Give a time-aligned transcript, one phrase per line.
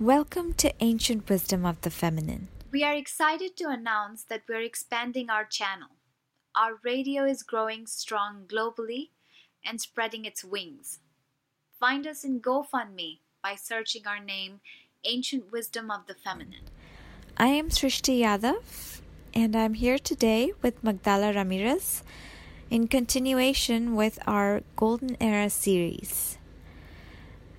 [0.00, 2.48] Welcome to Ancient Wisdom of the Feminine.
[2.70, 5.88] We are excited to announce that we're expanding our channel.
[6.54, 9.08] Our radio is growing strong globally
[9.64, 10.98] and spreading its wings.
[11.80, 14.60] Find us in GoFundMe by searching our name,
[15.04, 16.68] Ancient Wisdom of the Feminine.
[17.38, 19.00] I am Srishti Yadav,
[19.32, 22.02] and I'm here today with Magdala Ramirez
[22.68, 26.36] in continuation with our Golden Era series.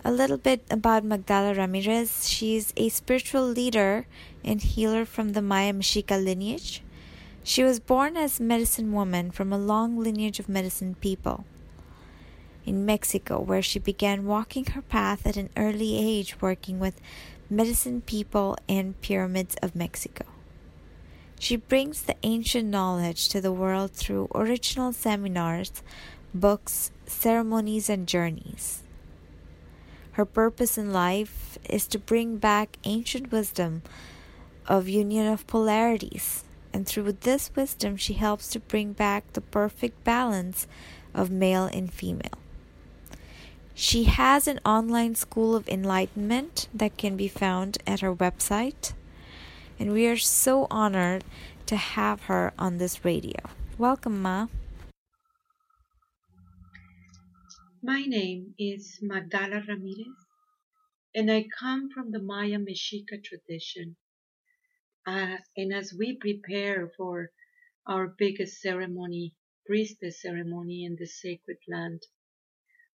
[0.05, 2.29] A little bit about Magdala Ramirez.
[2.29, 4.05] She's a spiritual leader
[4.43, 6.82] and healer from the Maya Mexica lineage.
[7.43, 11.46] She was born as medicine woman from a long lineage of medicine people
[12.65, 17.02] in Mexico, where she began walking her path at an early age, working with
[17.50, 20.25] medicine people and pyramids of Mexico.
[21.39, 25.71] She brings the ancient knowledge to the world through original seminars,
[26.33, 28.83] books, ceremonies, and journeys.
[30.18, 33.84] Her purpose in life is to bring back ancient wisdom
[34.66, 40.03] of union of polarities, and through this wisdom, she helps to bring back the perfect
[40.03, 40.66] balance
[41.14, 42.39] of male and female.
[43.75, 48.94] She has an online school of enlightenment that can be found at her website,
[49.78, 51.25] and we are so honored
[51.67, 53.38] to have her on this radio.
[53.78, 54.47] Welcome, Ma.
[57.83, 60.08] My name is Magdala Ramirez,
[61.14, 63.97] and I come from the Maya Mexica tradition.
[65.06, 67.31] Uh, and as we prepare for
[67.86, 72.02] our biggest ceremony, priestess ceremony in the sacred land,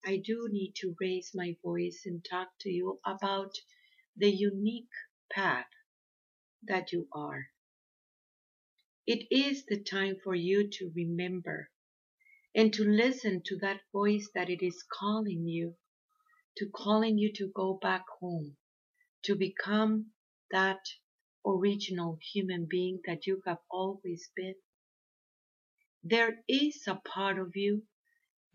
[0.04, 3.54] I do need to raise my voice and talk to you about
[4.16, 4.90] the unique
[5.30, 5.70] path
[6.64, 7.46] that you are.
[9.06, 11.70] It is the time for you to remember
[12.54, 15.76] and to listen to that voice that it is calling you,
[16.56, 18.56] to calling you to go back home,
[19.22, 20.06] to become
[20.50, 20.80] that
[21.46, 24.54] original human being that you have always been.
[26.04, 27.84] There is a part of you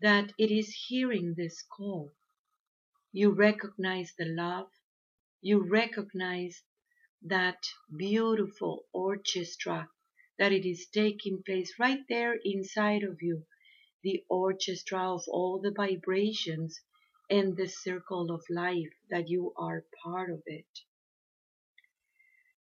[0.00, 2.12] that it is hearing this call.
[3.12, 4.70] You recognize the love,
[5.40, 6.62] you recognize
[7.22, 7.62] that
[7.96, 9.88] beautiful orchestra
[10.38, 13.44] that it is taking place right there inside of you
[14.02, 16.80] the orchestra of all the vibrations
[17.30, 20.66] and the circle of life that you are part of it.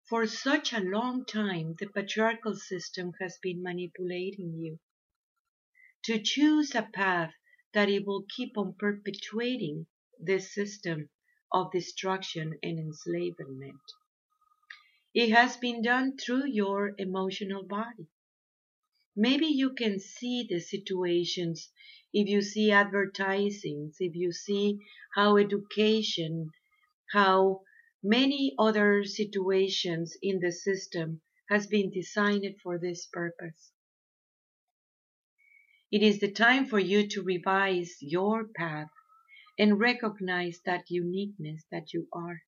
[0.10, 4.80] For such a long time, the patriarchal system has been manipulating you
[6.04, 7.34] to choose a path
[7.74, 9.88] that it will keep on perpetuating
[10.20, 11.10] this system
[11.52, 13.82] of destruction and enslavement.
[15.14, 18.08] It has been done through your emotional body.
[19.16, 21.70] Maybe you can see the situations
[22.14, 24.80] if you see advertisings, if you see
[25.16, 26.50] how education,
[27.12, 27.62] how
[28.04, 33.72] many other situations in the system has been designed for this purpose.
[35.92, 38.90] It is the time for you to revise your path
[39.60, 42.42] and recognize that uniqueness that you are.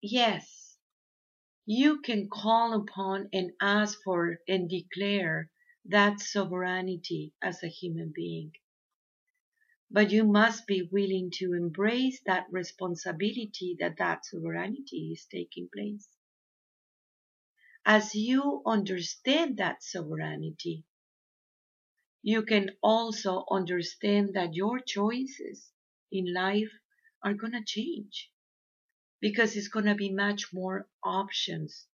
[0.00, 0.69] Yes,
[1.72, 5.48] you can call upon and ask for and declare
[5.84, 8.50] that sovereignty as a human being.
[9.88, 16.08] But you must be willing to embrace that responsibility that that sovereignty is taking place.
[17.84, 20.82] As you understand that sovereignty,
[22.22, 25.70] you can also understand that your choices
[26.10, 26.72] in life
[27.22, 28.32] are going to change
[29.20, 31.86] because it's going to be much more options.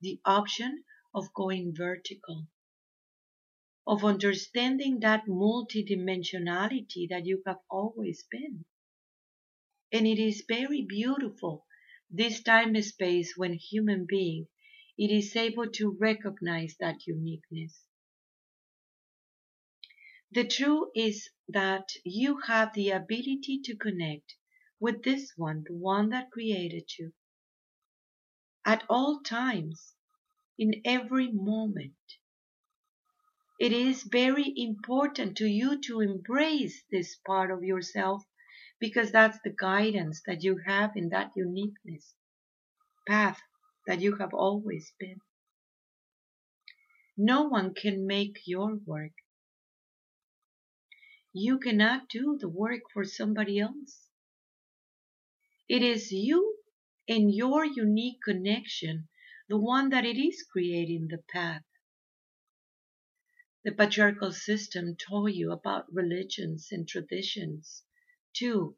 [0.00, 0.84] The option
[1.14, 2.48] of going vertical,
[3.86, 8.64] of understanding that multidimensionality that you have always been.
[9.92, 11.66] And it is very beautiful,
[12.10, 14.48] this time and space when human being,
[14.96, 17.84] it is able to recognize that uniqueness.
[20.30, 24.36] The truth is that you have the ability to connect
[24.82, 27.12] with this one, the one that created you.
[28.66, 29.94] At all times,
[30.58, 31.94] in every moment.
[33.60, 38.24] It is very important to you to embrace this part of yourself
[38.80, 42.14] because that's the guidance that you have in that uniqueness
[43.06, 43.40] path
[43.86, 45.20] that you have always been.
[47.16, 49.14] No one can make your work.
[51.32, 54.08] You cannot do the work for somebody else.
[55.72, 56.58] It is you
[57.08, 59.08] and your unique connection,
[59.48, 61.64] the one that it is creating the path.
[63.64, 67.84] The patriarchal system told you about religions and traditions.
[68.34, 68.76] Two,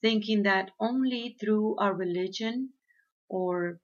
[0.00, 2.72] thinking that only through a religion
[3.28, 3.80] or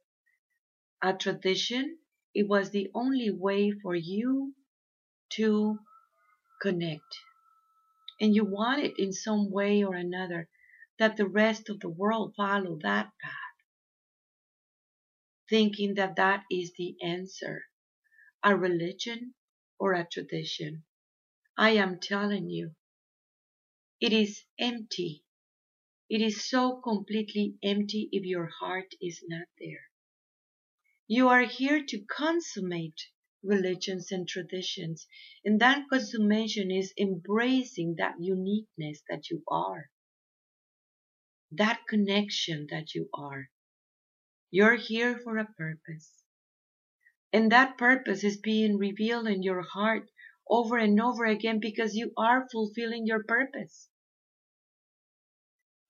[1.01, 1.99] a tradition,
[2.35, 4.57] it was the only way for you
[5.35, 5.79] to
[6.61, 7.21] connect.
[8.21, 10.49] And you wanted in some way or another
[10.99, 13.33] that the rest of the world follow that path,
[15.49, 17.65] thinking that that is the answer,
[18.43, 19.35] a religion
[19.79, 20.85] or a tradition.
[21.57, 22.75] I am telling you,
[24.01, 25.25] it is empty.
[26.09, 29.85] It is so completely empty if your heart is not there.
[31.09, 33.09] You are here to consummate
[33.43, 35.07] religions and traditions,
[35.45, 39.91] and that consummation is embracing that uniqueness that you are,
[41.53, 43.49] that connection that you are.
[44.51, 46.13] You're here for a purpose.
[47.33, 50.11] And that purpose is being revealed in your heart
[50.49, 53.89] over and over again because you are fulfilling your purpose.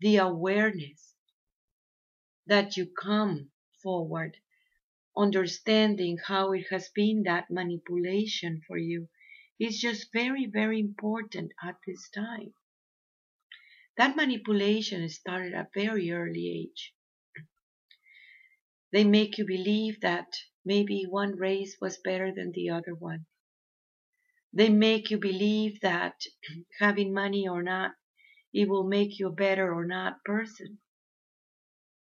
[0.00, 1.14] The awareness
[2.46, 3.50] that you come
[3.82, 4.36] forward,
[5.16, 9.08] understanding how it has been that manipulation for you
[9.60, 12.54] is just very, very important at this time.
[13.98, 16.94] That manipulation started at very early age.
[18.92, 20.28] They make you believe that
[20.64, 23.26] maybe one race was better than the other one.
[24.52, 26.14] They make you believe that
[26.78, 27.96] having money or not,
[28.52, 30.78] it will make you a better or not person.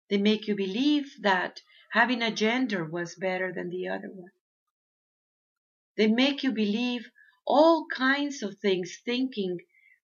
[0.10, 1.62] They make you believe that
[1.92, 4.31] having a gender was better than the other one.
[5.96, 7.12] They make you believe
[7.46, 9.60] all kinds of things, thinking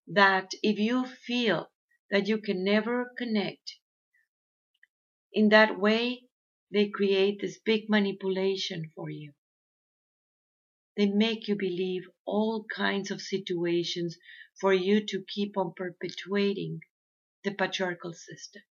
[0.06, 1.72] that if you feel
[2.12, 3.80] that you can never connect,
[5.32, 6.24] in that way,
[6.72, 9.34] they create this big manipulation for you.
[10.98, 14.18] They make you believe all kinds of situations
[14.60, 16.82] for you to keep on perpetuating
[17.44, 18.64] the patriarchal system.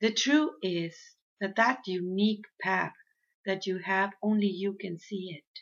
[0.00, 0.96] The truth is
[1.40, 2.94] that that unique path
[3.44, 5.60] that you have, only you can see it.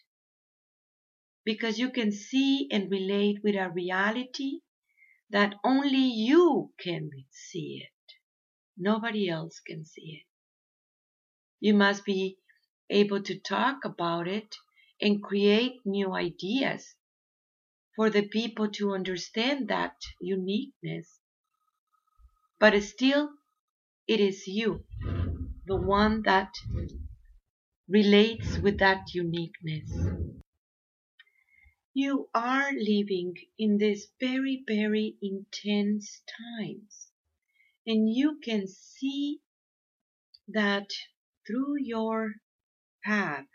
[1.44, 4.60] Because you can see and relate with a reality
[5.30, 8.14] that only you can see it.
[8.76, 10.26] Nobody else can see it.
[11.60, 12.38] You must be
[12.90, 14.56] able to talk about it
[15.00, 16.94] and create new ideas
[17.96, 21.20] for the people to understand that uniqueness.
[22.60, 23.30] But still,
[24.08, 24.84] it is you,
[25.66, 26.54] the one that
[27.88, 29.90] relates with that uniqueness.
[32.00, 36.22] You are living in these very, very intense
[36.56, 37.10] times
[37.84, 39.40] and you can see
[40.46, 40.90] that
[41.44, 42.34] through your
[43.02, 43.48] path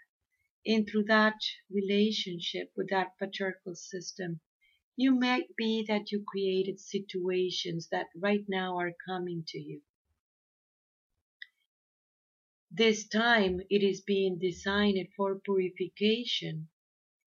[0.65, 1.39] and through that
[1.71, 4.41] relationship with that patriarchal system,
[4.97, 9.81] you might be that you created situations that right now are coming to you.
[12.69, 16.67] This time it is being designed for purification,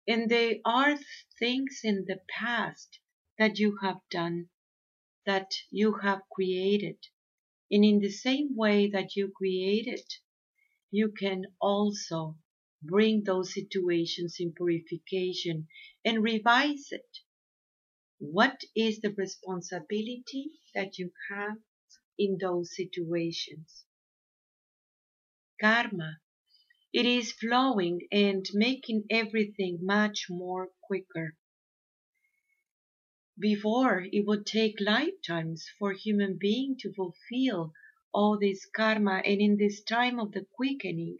[0.08, 0.98] and they are
[1.40, 3.00] things in the past
[3.38, 4.50] that you have done
[5.26, 6.98] that you have created.
[7.72, 10.02] And in the same way that you created,
[10.92, 12.38] you can also
[12.82, 15.68] bring those situations in purification
[16.06, 17.20] and revise it.
[18.20, 21.60] What is the responsibility that you have
[22.18, 23.86] in those situations?
[25.60, 26.22] Karma.
[26.98, 31.36] It is flowing and making everything much more quicker.
[33.38, 37.74] Before, it would take lifetimes for human being to fulfill
[38.14, 41.18] all this karma and in this time of the quickening,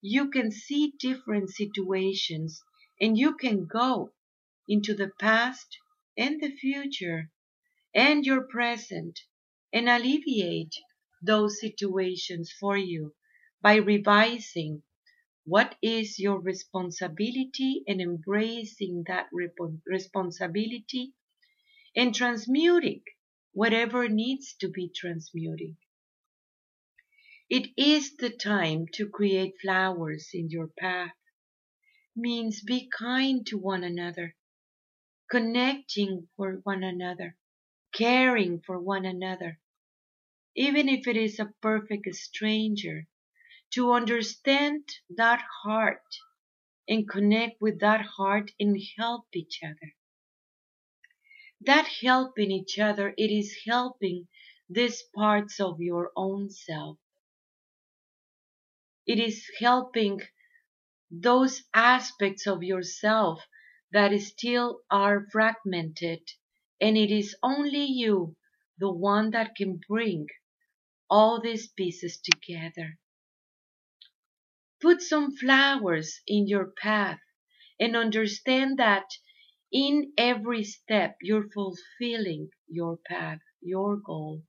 [0.00, 2.64] you can see different situations
[3.00, 4.12] and you can go
[4.66, 5.78] into the past
[6.18, 7.30] and the future
[7.94, 9.20] and your present
[9.72, 10.74] and alleviate
[11.22, 13.14] those situations for you
[13.62, 14.82] by revising
[15.44, 19.28] what is your responsibility and embracing that
[19.86, 21.14] responsibility
[21.96, 23.02] and transmuting
[23.52, 25.76] whatever needs to be transmuting.
[27.48, 31.14] It is the time to create flowers in your path.
[32.16, 34.34] Means be kind to one another,
[35.30, 37.36] connecting for one another,
[37.92, 39.60] caring for one another,
[40.56, 43.06] even if it is a perfect stranger,
[43.74, 44.82] to understand
[45.16, 46.02] that heart
[46.88, 49.94] and connect with that heart and help each other
[51.60, 54.28] that helping each other, it is helping
[54.68, 56.98] these parts of your own self.
[59.06, 60.20] It is helping
[61.10, 63.40] those aspects of yourself
[63.92, 66.20] that still are fragmented,
[66.80, 68.36] and it is only you
[68.78, 70.26] the one that can bring
[71.08, 72.98] all these pieces together.
[74.84, 77.20] Put some flowers in your path
[77.80, 79.06] and understand that
[79.72, 84.44] in every step you're fulfilling your path, your goal.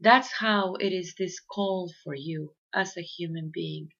[0.00, 3.92] That's how it is this call for you as a human being,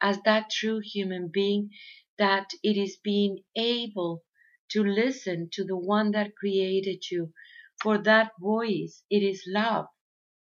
[0.00, 1.70] as that true human being
[2.18, 4.24] that it is being able
[4.70, 7.34] to listen to the one that created you.
[7.82, 9.88] For that voice, it is love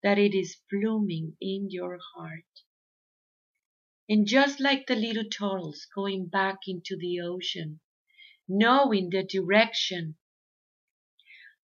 [0.03, 2.45] that it is blooming in your heart.
[4.09, 7.81] And just like the little turtles going back into the ocean,
[8.49, 10.17] knowing the direction,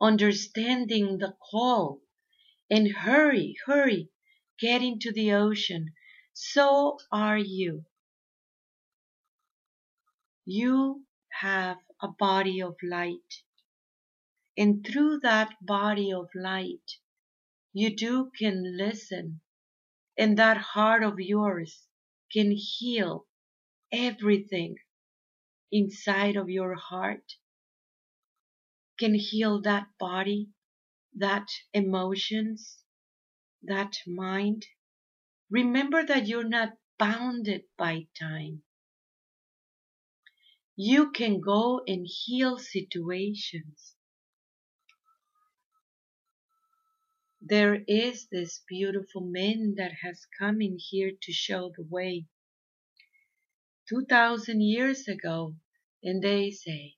[0.01, 2.03] understanding the call,
[2.71, 4.11] and hurry, hurry,
[4.61, 5.93] get into the ocean,
[6.33, 7.85] so are you.
[10.45, 11.05] You
[11.41, 13.43] have a body of light.
[14.57, 16.99] And through that body of light,
[17.77, 19.43] you do can listen.
[20.19, 21.89] And that heart of yours
[22.33, 23.27] can heal
[23.93, 24.77] everything
[25.73, 27.35] inside of your heart,
[28.99, 30.51] can heal that body,
[31.17, 32.79] that emotions,
[33.63, 34.67] that mind.
[35.51, 38.63] Remember that you're not bounded by time.
[40.77, 43.96] You can go and heal situations.
[47.43, 52.27] There is this beautiful man that has come in here to show the way.
[53.89, 55.57] Two thousand years ago,
[56.03, 56.97] and they say,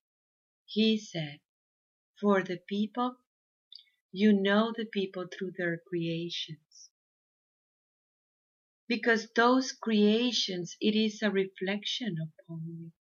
[0.66, 1.40] he said,
[2.21, 3.16] for the people,
[4.12, 6.90] you know the people through their creations.
[8.88, 12.92] Because those creations, it is a reflection upon you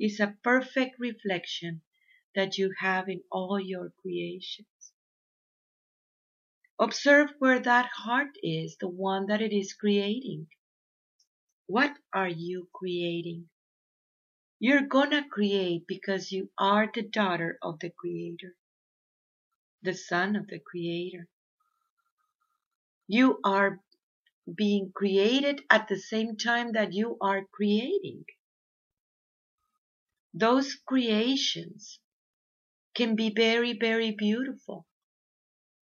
[0.00, 1.82] It's a perfect reflection
[2.34, 4.89] that you have in all your creations.
[6.80, 10.48] Observe where that heart is, the one that it is creating.
[11.66, 13.48] What are you creating?
[14.58, 18.56] You're gonna create because you are the daughter of the Creator,
[19.82, 21.28] the son of the Creator.
[23.08, 23.80] You are
[24.54, 28.24] being created at the same time that you are creating
[30.34, 31.98] those creations
[32.94, 34.86] can be very, very beautiful.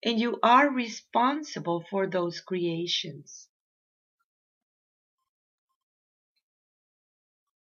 [0.04, 3.48] And you are responsible for those creations.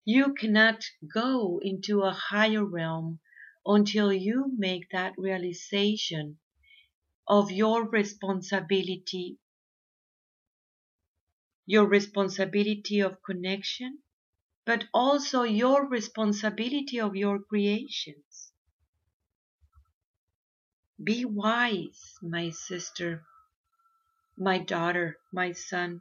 [0.06, 3.20] You cannot go into a higher realm
[3.66, 6.38] until you make that realization
[7.28, 9.38] of your responsibility,
[11.66, 13.98] your responsibility of connection,
[14.66, 18.45] but also your responsibility of your creations.
[21.02, 23.26] Be wise, my sister,
[24.36, 26.00] my daughter, my son.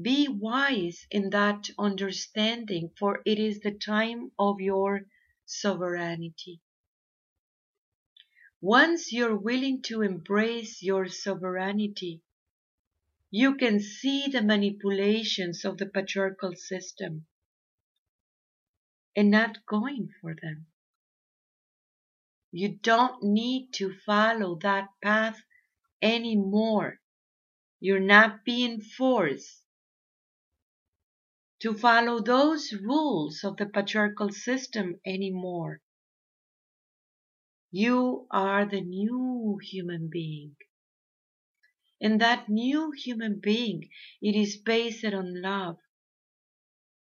[0.00, 5.06] Be wise in that understanding, for it is the time of your
[5.46, 6.60] sovereignty.
[8.60, 12.20] Once you're willing to embrace your sovereignty,
[13.30, 17.26] you can see the manipulations of the patriarchal system
[19.16, 20.66] and not going for them.
[22.52, 25.40] You don't need to follow that path
[26.02, 27.00] anymore.
[27.80, 29.64] You're not being forced
[31.60, 35.80] to follow those rules of the patriarchal system anymore.
[37.70, 40.56] You are the new human being.
[42.00, 43.88] And that new human being,
[44.20, 45.78] it is based on love.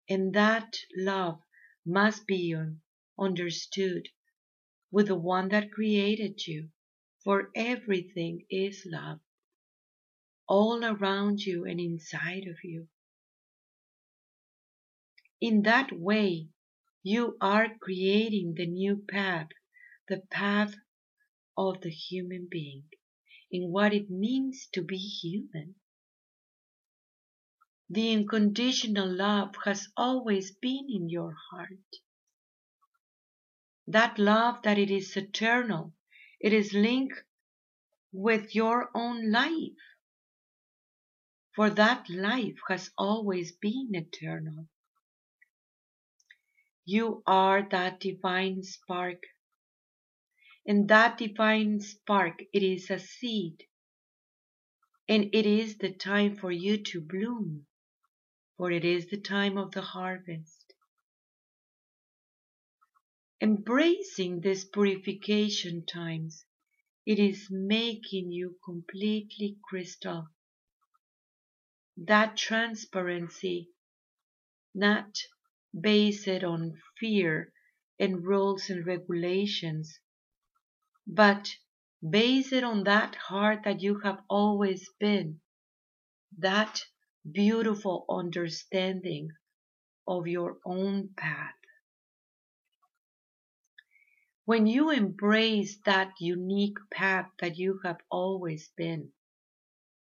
[0.09, 1.41] And that love
[1.85, 2.55] must be
[3.19, 4.09] understood
[4.95, 6.69] with the one that created you.
[7.21, 9.19] For everything is love.
[10.47, 12.87] All around you and inside of you.
[15.41, 16.47] In that way,
[17.03, 19.49] you are creating the new path,
[20.07, 20.73] the path
[21.57, 22.85] of the human being
[23.51, 25.75] in what it means to be human.
[27.89, 31.83] The unconditional love has always been in your heart.
[33.87, 35.93] That love that it is eternal,
[36.39, 37.23] it is linked
[38.11, 39.77] with your own life.
[41.55, 44.67] For that life has always been eternal.
[46.85, 49.23] You are that divine spark
[50.65, 53.63] and that divine spark, it is a seed.
[55.07, 57.67] And it is the time for you to bloom,
[58.57, 60.64] for it is the time of the harvest.
[63.41, 66.45] Embracing these purification times,
[67.05, 70.27] it is making you completely crystal.
[71.97, 73.71] That transparency,
[74.75, 75.17] not
[75.79, 77.51] based on fear
[77.99, 79.99] and rules and regulations,
[81.07, 81.55] but
[82.07, 85.41] based on that heart that you have always been,
[86.37, 86.81] that
[87.31, 89.29] beautiful understanding
[90.07, 91.55] of your own path.
[94.45, 99.11] When you embrace that unique path that you have always been,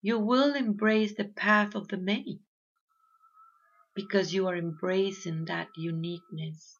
[0.01, 2.39] you will embrace the path of the many
[3.93, 6.77] because you are embracing that uniqueness.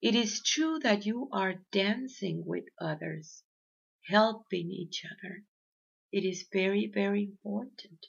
[0.00, 3.44] It is true that you are dancing with others,
[4.08, 5.44] helping each other.
[6.10, 8.06] It is very, very important.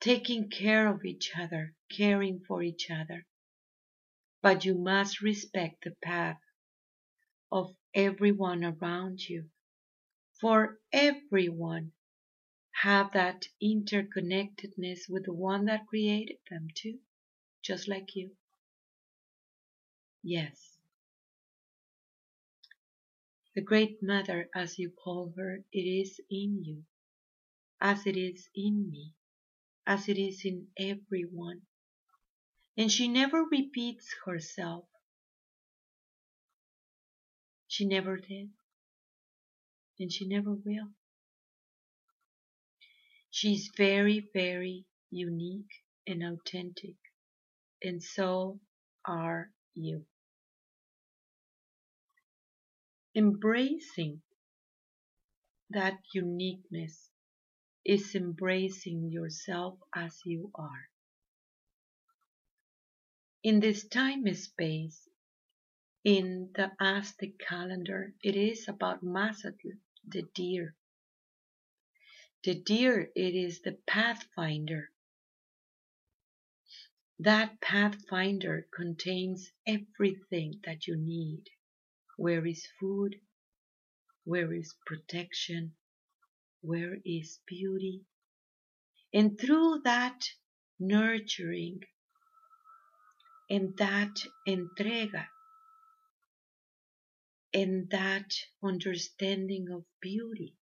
[0.00, 3.24] Taking care of each other, caring for each other.
[4.42, 6.40] But you must respect the path
[7.52, 9.50] of everyone around you.
[10.40, 11.92] For everyone
[12.82, 17.00] have that interconnectedness with the one that created them too,
[17.62, 18.36] just like you.
[20.22, 20.78] Yes.
[23.54, 26.84] The Great Mother, as you call her, it is in you,
[27.80, 29.14] as it is in me,
[29.86, 31.62] as it is in everyone.
[32.76, 34.84] And she never repeats herself.
[37.68, 38.50] She never did.
[39.98, 40.88] And she never will.
[43.30, 45.72] She's very, very unique
[46.06, 46.96] and authentic.
[47.82, 48.60] And so
[49.06, 50.04] are you
[53.14, 54.22] embracing
[55.70, 57.10] that uniqueness
[57.84, 60.91] is embracing yourself as you are.
[63.44, 65.08] In this time and space,
[66.04, 70.76] in the Aztec calendar, it is about Mazatl, the deer.
[72.44, 74.92] The deer, it is the pathfinder.
[77.18, 81.50] That pathfinder contains everything that you need.
[82.16, 83.20] Where is food?
[84.22, 85.74] Where is protection?
[86.60, 88.04] Where is beauty?
[89.12, 90.30] And through that
[90.78, 91.80] nurturing
[93.50, 94.14] and that
[94.48, 95.26] entrega
[97.54, 100.54] and that understanding of beauty,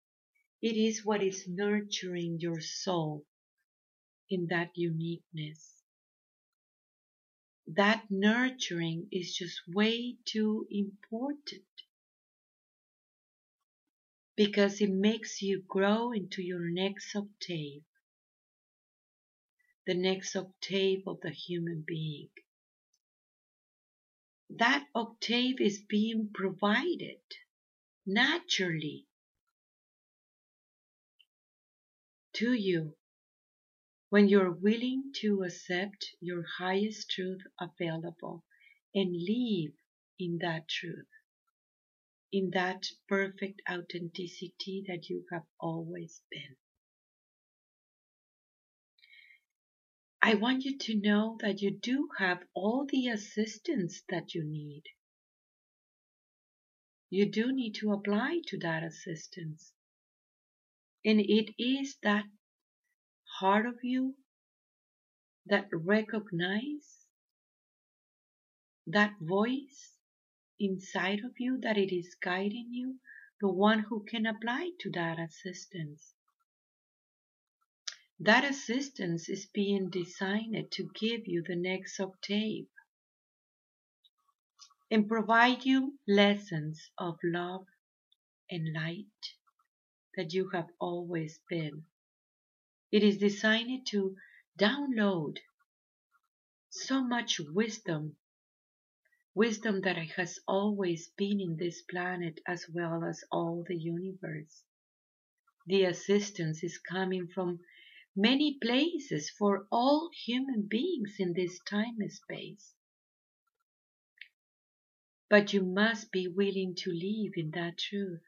[0.62, 3.24] it is what is nurturing your soul
[4.30, 5.74] in that uniqueness
[7.66, 11.62] that nurturing is just way too important
[14.36, 17.82] because it makes you grow into your next octave,
[19.86, 22.28] the next octave of the human being.
[24.56, 27.22] That octave is being provided
[28.04, 29.06] naturally
[32.32, 32.96] to you
[34.08, 38.44] when you're willing to accept your highest truth available
[38.92, 39.72] and live
[40.18, 41.08] in that truth,
[42.32, 46.56] in that perfect authenticity that you have always been.
[50.22, 54.82] I want you to know that you do have all the assistance that you need.
[57.08, 59.72] You do need to apply to that assistance.
[61.04, 62.26] And it is that
[63.38, 64.14] part of you
[65.46, 67.06] that recognize
[68.86, 69.96] that voice
[70.58, 72.96] inside of you that it is guiding you,
[73.40, 76.14] the one who can apply to that assistance.
[78.22, 82.66] That assistance is being designed to give you the next octave
[84.90, 87.66] and provide you lessons of love
[88.50, 89.06] and light
[90.16, 91.86] that you have always been.
[92.92, 94.16] It is designed to
[94.58, 95.38] download
[96.68, 98.16] so much wisdom,
[99.34, 104.62] wisdom that has always been in this planet as well as all the universe.
[105.66, 107.60] The assistance is coming from
[108.16, 112.74] many places for all human beings in this time and space.
[115.30, 118.22] But you must be willing to live in that truth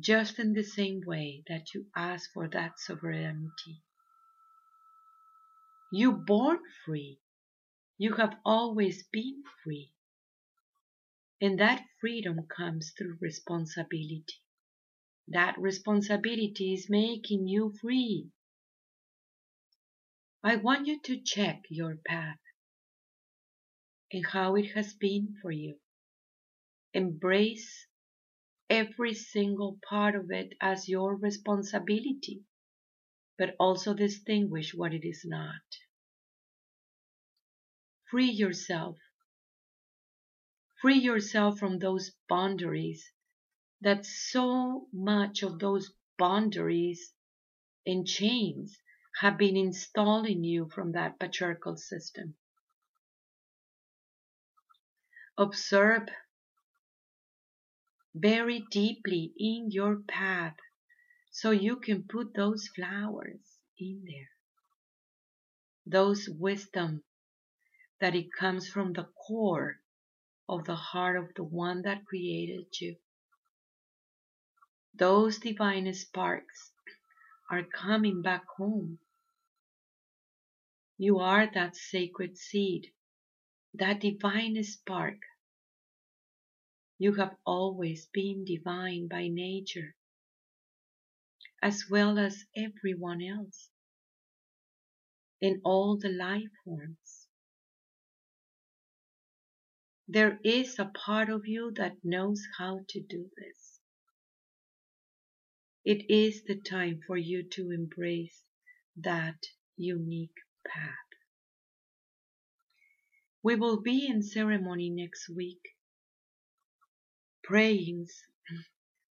[0.00, 3.82] just in the same way that you ask for that sovereignty.
[5.92, 7.20] You born free.
[7.98, 9.92] You have always been free.
[11.40, 14.24] And that freedom comes through responsibility.
[15.32, 18.32] That responsibility is making you free.
[20.42, 22.40] I want you to check your path
[24.12, 25.78] and how it has been for you.
[26.92, 27.86] Embrace
[28.68, 32.44] every single part of it as your responsibility,
[33.38, 35.62] but also distinguish what it is not.
[38.10, 38.98] Free yourself.
[40.82, 43.12] Free yourself from those boundaries
[43.80, 47.12] that so much of those boundaries
[47.86, 48.76] and chains
[49.20, 52.34] have been installed in you from that patriarchal system.
[55.38, 56.02] Observe
[58.14, 60.56] very deeply in your path
[61.30, 63.40] so you can put those flowers
[63.78, 64.28] in there.
[65.86, 67.02] Those wisdom
[68.00, 69.76] that it comes from the core
[70.48, 72.96] of the heart of the one that created you.
[75.00, 76.72] Those divine sparks
[77.50, 78.98] are coming back home.
[80.98, 82.88] You are that sacred seed,
[83.72, 85.16] that divine spark.
[86.98, 89.96] You have always been divine by nature,
[91.62, 93.70] as well as everyone else,
[95.40, 97.26] in all the life forms.
[100.06, 103.59] There is a part of you that knows how to do this.
[105.84, 108.44] It is the time for you to embrace
[108.96, 110.94] that unique path.
[113.42, 115.62] We will be in ceremony next week.
[117.42, 118.10] Prayings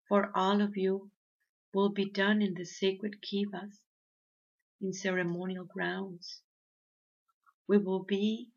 [0.07, 1.09] for all of you
[1.73, 3.79] will be done in the sacred kivas,
[4.79, 6.41] in ceremonial grounds.
[7.67, 8.51] We will be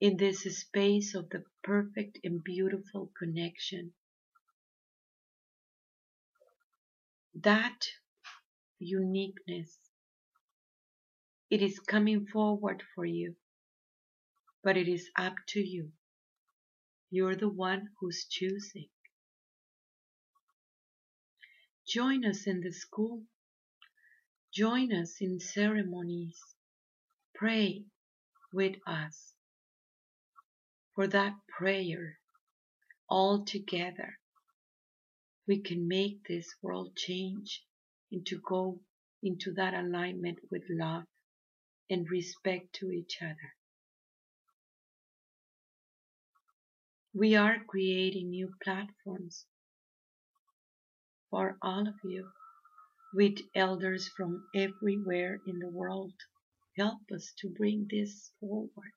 [0.00, 3.94] in this space of the perfect and beautiful connection
[7.44, 7.86] that
[8.80, 9.78] uniqueness.
[11.50, 13.34] It is coming forward for you,
[14.64, 15.90] but it is up to you.
[17.10, 18.88] You're the one who's choosing.
[21.88, 23.22] Join us in the school.
[24.54, 26.38] Join us in ceremonies.
[27.34, 27.84] Pray
[28.52, 29.34] with us
[30.94, 32.18] for that prayer
[33.10, 34.17] all together
[35.48, 37.64] we can make this world change
[38.12, 38.78] and to go
[39.22, 41.04] into that alignment with love
[41.90, 43.54] and respect to each other.
[47.14, 49.46] We are creating new platforms
[51.30, 52.28] for all of you
[53.14, 56.12] with elders from everywhere in the world.
[56.76, 58.92] Help us to bring this forward.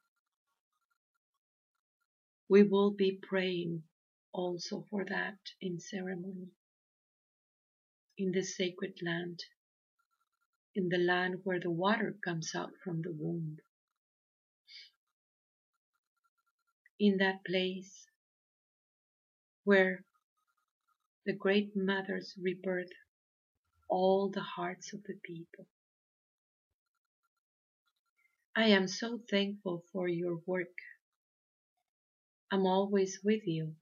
[2.49, 3.83] We will be praying
[4.33, 6.49] also for that in ceremony.
[8.17, 9.39] In the sacred land,
[10.75, 13.57] in the land where the water comes out from the womb.
[16.99, 18.07] In that place
[19.65, 20.03] where
[21.25, 22.91] the great mothers rebirth
[23.89, 25.67] all the hearts of the people.
[28.55, 30.75] I am so thankful for your work.
[32.51, 33.73] I'm always with you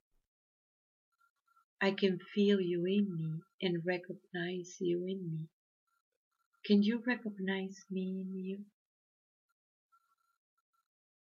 [1.81, 5.47] I can feel you in me and recognize you in me.
[6.65, 8.59] Can you recognize me in you?